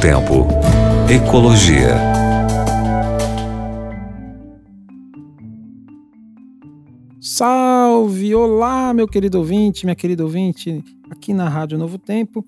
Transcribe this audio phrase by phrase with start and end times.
[0.00, 0.46] Tempo.
[1.10, 1.94] Ecologia.
[7.20, 8.34] Salve!
[8.34, 12.42] Olá, meu querido ouvinte, minha querida ouvinte, aqui na Rádio Novo Tempo.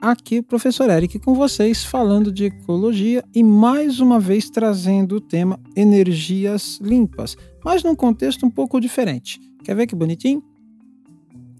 [0.00, 5.20] Aqui o professor Eric com vocês, falando de ecologia e mais uma vez trazendo o
[5.20, 9.40] tema energias limpas, mas num contexto um pouco diferente.
[9.62, 10.42] Quer ver que bonitinho?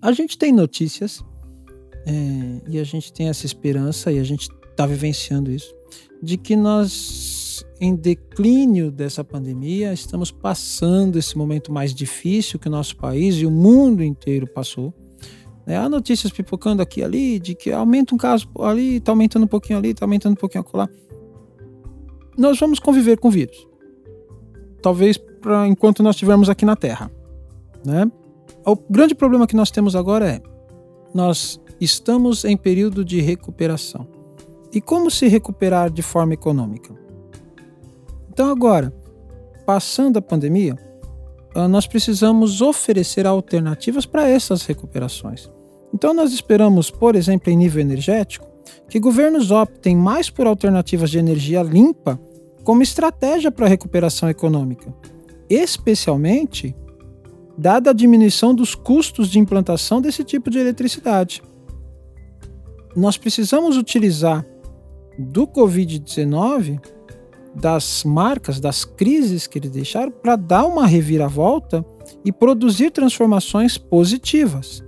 [0.03, 1.25] A gente tem notícias
[2.05, 5.75] é, e a gente tem essa esperança e a gente está vivenciando isso,
[6.23, 12.71] de que nós, em declínio dessa pandemia, estamos passando esse momento mais difícil que o
[12.71, 14.93] nosso país e o mundo inteiro passou.
[15.67, 19.45] É, há notícias pipocando aqui e ali de que aumenta um caso ali, está aumentando
[19.45, 20.89] um pouquinho ali, está aumentando um pouquinho acolá.
[22.37, 23.67] Nós vamos conviver com o vírus.
[24.83, 27.11] Talvez pra, enquanto nós estivermos aqui na Terra.
[27.85, 28.11] Né?
[28.67, 30.43] O grande problema que nós temos agora é
[31.15, 34.14] nós estamos em período de recuperação.
[34.75, 36.93] E como se recuperar de forma econômica?
[38.29, 38.93] Então, agora,
[39.65, 40.77] passando a pandemia,
[41.55, 45.49] ah, nós precisamos oferecer alternativas para essas recuperações.
[45.95, 48.49] Então, nós esperamos, por exemplo, em nível energético,
[48.89, 52.19] que governos optem mais por alternativas de energia limpa
[52.65, 54.93] como estratégia para a recuperação econômica,
[55.49, 56.75] especialmente
[57.57, 61.41] dada a diminuição dos custos de implantação desse tipo de eletricidade.
[62.97, 64.45] Nós precisamos utilizar
[65.19, 66.81] do Covid-19,
[67.55, 71.85] das marcas, das crises que eles deixaram, para dar uma reviravolta
[72.25, 74.83] e produzir transformações positivas.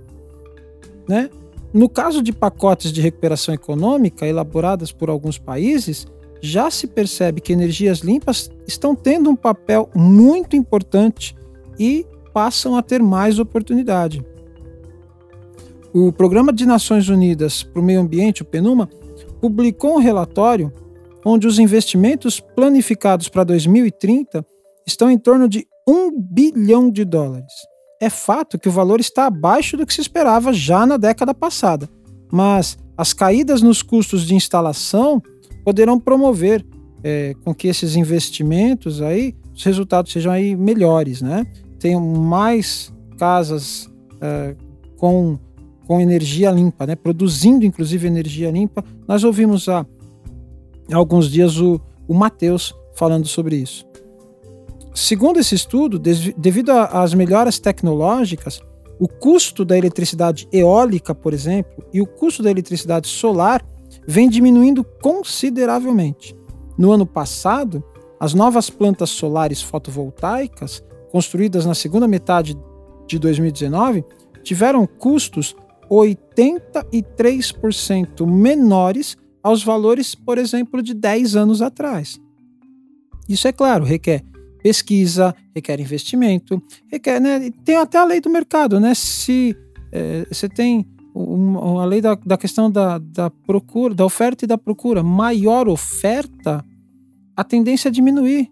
[1.07, 1.29] Né?
[1.73, 6.05] No caso de pacotes de recuperação econômica elaboradas por alguns países,
[6.41, 11.35] já se percebe que energias limpas estão tendo um papel muito importante
[11.79, 14.23] e passam a ter mais oportunidade.
[15.93, 18.89] O Programa de Nações Unidas para o Meio Ambiente, o PNUMA,
[19.41, 20.71] publicou um relatório
[21.25, 24.45] onde os investimentos planificados para 2030
[24.85, 27.51] estão em torno de 1 bilhão de dólares.
[28.01, 31.89] É fato que o valor está abaixo do que se esperava já na década passada,
[32.31, 35.21] mas as caídas nos custos de instalação
[35.63, 36.65] poderão promover
[37.03, 41.45] é, com que esses investimentos aí, os resultados sejam aí melhores, né?
[41.79, 43.89] Tenham mais casas
[44.21, 44.55] é,
[44.97, 45.37] com
[45.87, 46.95] com energia limpa, né?
[46.95, 48.83] produzindo inclusive energia limpa.
[49.07, 49.85] Nós ouvimos há
[50.91, 53.87] alguns dias o, o Matheus falando sobre isso.
[54.93, 58.59] Segundo esse estudo, devido às melhoras tecnológicas,
[58.99, 63.63] o custo da eletricidade eólica, por exemplo, e o custo da eletricidade solar
[64.07, 66.35] vem diminuindo consideravelmente.
[66.77, 67.83] No ano passado,
[68.19, 72.57] as novas plantas solares fotovoltaicas, construídas na segunda metade
[73.05, 74.03] de 2019,
[74.43, 75.55] tiveram custos
[75.89, 82.19] 83% menores aos valores, por exemplo, de 10 anos atrás.
[83.27, 84.23] Isso é claro, requer
[84.61, 86.61] pesquisa, requer investimento,
[86.91, 88.93] requer, né, tem até a lei do mercado, né?
[88.93, 89.55] Se
[89.91, 94.47] é, você tem uma, a lei da, da questão da, da procura, da oferta e
[94.47, 96.65] da procura, maior oferta,
[97.35, 98.51] a tendência é diminuir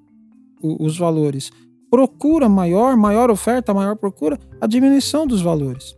[0.62, 1.52] o, os valores.
[1.90, 5.96] Procura maior, maior oferta, maior procura, a diminuição dos valores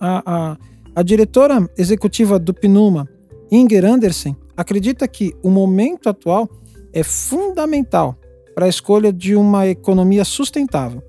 [0.00, 0.58] a, a,
[0.94, 3.08] a diretora executiva do PNUMA,
[3.50, 6.48] Inger Andersen, acredita que o momento atual
[6.92, 8.16] é fundamental
[8.54, 11.02] para a escolha de uma economia sustentável.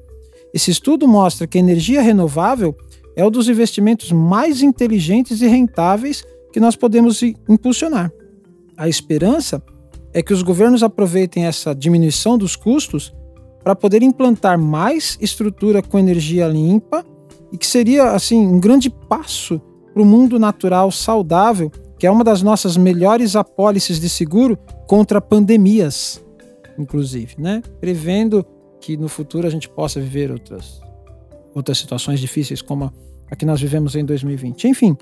[0.53, 2.75] Esse estudo mostra que a energia renovável
[3.15, 8.11] é um dos investimentos mais inteligentes e rentáveis que nós podemos impulsionar.
[8.77, 9.61] A esperança
[10.13, 13.13] é que os governos aproveitem essa diminuição dos custos
[13.63, 17.05] para poder implantar mais estrutura com energia limpa
[17.51, 19.61] e que seria assim um grande passo
[19.93, 24.57] para o mundo natural saudável, que é uma das nossas melhores apólices de seguro
[24.87, 26.23] contra pandemias,
[26.77, 27.61] inclusive, né?
[27.79, 28.45] Prevendo
[28.81, 30.81] que no futuro a gente possa viver outras
[31.55, 32.91] outras situações difíceis como
[33.31, 34.67] a que nós vivemos em 2020.
[34.67, 34.97] Enfim,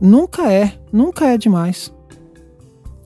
[0.00, 1.92] nunca é, nunca é demais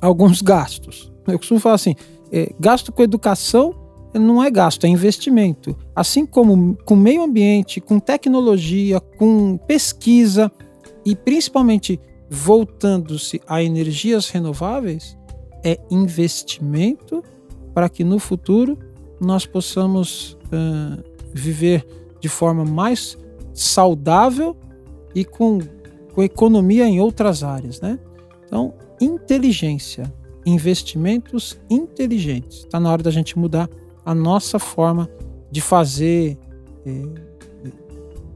[0.00, 1.12] alguns gastos.
[1.26, 1.94] Eu costumo falar assim,
[2.32, 3.74] é, gasto com educação
[4.18, 5.76] não é gasto, é investimento.
[5.94, 10.50] Assim como com meio ambiente, com tecnologia, com pesquisa
[11.04, 12.00] e principalmente
[12.30, 15.16] voltando-se a energias renováveis,
[15.64, 17.22] é investimento
[17.72, 18.78] para que no futuro
[19.20, 21.02] nós possamos uh,
[21.32, 21.86] viver
[22.20, 23.16] de forma mais
[23.52, 24.56] saudável
[25.14, 25.58] e com,
[26.12, 27.80] com economia em outras áreas.
[27.80, 27.98] Né?
[28.46, 30.12] Então, inteligência,
[30.44, 32.58] investimentos inteligentes.
[32.58, 33.68] Está na hora da gente mudar
[34.04, 35.08] a nossa forma
[35.50, 36.38] de fazer
[36.84, 37.34] é,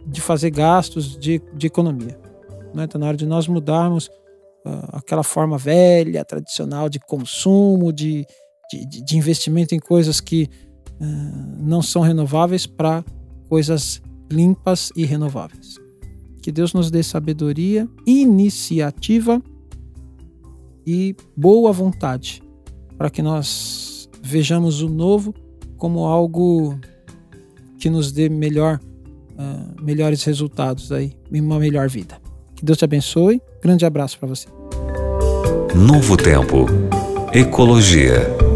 [0.08, 2.18] de fazer gastos de, de economia.
[2.48, 2.86] Está né?
[2.86, 8.26] Tá na hora de nós mudarmos uh, aquela forma velha, tradicional de consumo, de,
[8.70, 10.48] de, de investimento em coisas que
[10.98, 11.04] uh,
[11.58, 13.04] não são renováveis para
[13.48, 14.00] coisas
[14.30, 15.76] limpas e renováveis.
[16.42, 19.42] Que Deus nos dê sabedoria, iniciativa
[20.86, 22.42] e boa vontade
[22.96, 25.34] para que nós vejamos o novo
[25.78, 26.78] como algo
[27.78, 28.80] que nos dê melhor,
[29.38, 32.20] uh, melhores resultados aí e uma melhor vida.
[32.54, 33.40] Que Deus te abençoe.
[33.62, 34.48] Grande abraço para você.
[35.74, 36.66] Novo Tempo.
[37.32, 38.47] Ecologia.